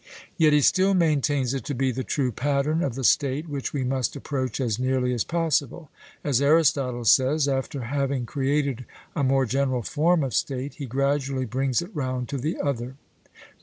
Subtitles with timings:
[0.35, 3.83] Yet he still maintains it to be the true pattern of the state, which we
[3.83, 5.91] must approach as nearly as possible:
[6.23, 8.85] as Aristotle says, 'After having created
[9.15, 13.47] a more general form of state, he gradually brings it round to the other' (Pol.).